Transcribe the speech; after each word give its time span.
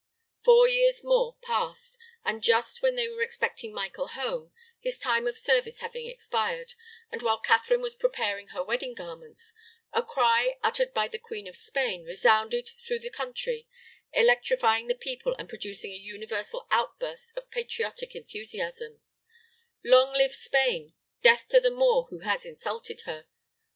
Four 0.43 0.67
years 0.67 1.03
more 1.03 1.37
passed; 1.43 1.95
and 2.25 2.41
just 2.41 2.81
when 2.81 2.95
they 2.95 3.07
were 3.07 3.21
expecting 3.21 3.71
Michael 3.71 4.07
home, 4.07 4.51
his 4.79 4.97
time 4.97 5.27
of 5.27 5.37
service 5.37 5.81
having 5.81 6.07
expired, 6.07 6.73
and 7.11 7.21
while 7.21 7.37
Catherine 7.37 7.83
was 7.83 7.93
preparing 7.93 8.47
her 8.47 8.63
wedding 8.63 8.95
garments, 8.95 9.53
a 9.93 10.01
cry, 10.01 10.57
uttered 10.63 10.91
by 10.91 11.07
the 11.07 11.19
Queen 11.19 11.47
of 11.47 11.55
Spain, 11.55 12.03
resounded 12.03 12.71
through 12.83 12.97
the 12.97 13.11
country, 13.11 13.67
electrifying 14.11 14.87
the 14.87 14.95
people 14.95 15.35
and 15.37 15.47
producing 15.47 15.91
a 15.91 15.97
universal 15.97 16.65
outburst 16.71 17.37
of 17.37 17.51
patriotic 17.51 18.15
enthusiasm 18.15 19.01
Long 19.83 20.13
live 20.13 20.33
Spain! 20.33 20.95
Death 21.21 21.47
to 21.49 21.59
the 21.59 21.69
Moor 21.69 22.05
who 22.09 22.21
has 22.21 22.43
insulted 22.43 23.01
her! 23.01 23.27